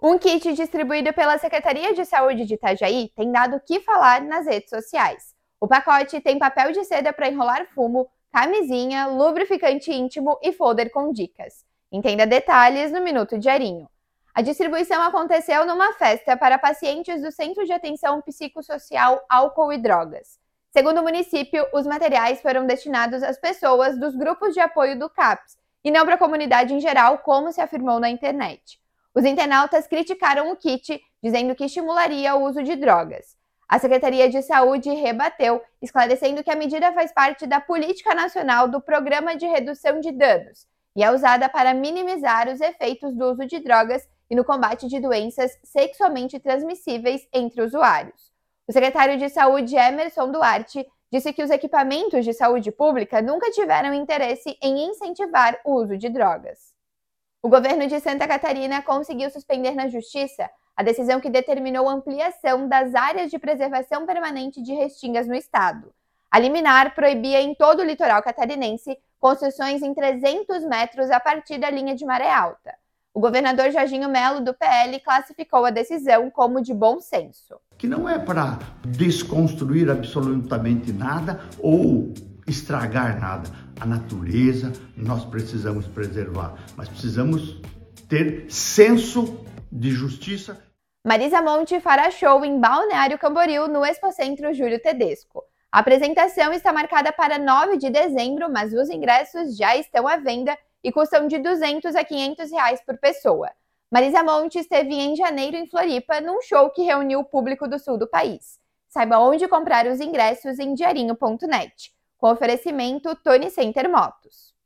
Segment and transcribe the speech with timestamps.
[0.00, 4.46] Um kit distribuído pela Secretaria de Saúde de Itajaí tem dado o que falar nas
[4.46, 5.34] redes sociais.
[5.60, 11.12] O pacote tem papel de seda para enrolar fumo, camisinha, lubrificante íntimo e folder com
[11.12, 11.64] dicas.
[11.90, 13.88] Entenda detalhes no Minuto Diarinho.
[14.32, 20.38] A distribuição aconteceu numa festa para pacientes do Centro de Atenção Psicossocial Álcool e Drogas.
[20.70, 25.58] Segundo o município, os materiais foram destinados às pessoas dos grupos de apoio do CAPS
[25.82, 28.78] e não para a comunidade em geral, como se afirmou na internet.
[29.14, 33.36] Os internautas criticaram o kit, dizendo que estimularia o uso de drogas.
[33.68, 38.80] A Secretaria de Saúde rebateu, esclarecendo que a medida faz parte da política nacional do
[38.80, 40.66] Programa de Redução de Danos
[40.98, 44.98] e é usada para minimizar os efeitos do uso de drogas e no combate de
[44.98, 48.32] doenças sexualmente transmissíveis entre usuários.
[48.66, 53.94] O secretário de Saúde, Emerson Duarte, disse que os equipamentos de saúde pública nunca tiveram
[53.94, 56.74] interesse em incentivar o uso de drogas.
[57.40, 62.96] O governo de Santa Catarina conseguiu suspender na justiça a decisão que determinou ampliação das
[62.96, 65.92] áreas de preservação permanente de restingas no estado.
[66.28, 71.70] A liminar proibia em todo o litoral catarinense construções em 300 metros a partir da
[71.70, 72.74] linha de maré alta.
[73.14, 77.60] O governador Jorginho Melo, do PL, classificou a decisão como de bom senso.
[77.76, 82.12] Que não é para desconstruir absolutamente nada ou
[82.48, 83.48] estragar nada.
[83.80, 87.60] A natureza nós precisamos preservar, mas precisamos
[88.08, 90.60] ter senso de justiça.
[91.06, 95.44] Marisa Monte fará show em Balneário Camboriú no Expocentro Júlio Tedesco.
[95.70, 100.58] A apresentação está marcada para 9 de dezembro, mas os ingressos já estão à venda
[100.82, 103.48] e custam de 200 a 500 reais por pessoa.
[103.92, 107.96] Marisa Monte esteve em janeiro em Floripa num show que reuniu o público do sul
[107.96, 108.58] do país.
[108.88, 114.57] Saiba onde comprar os ingressos em diarinho.net com oferecimento Tony Center Motos.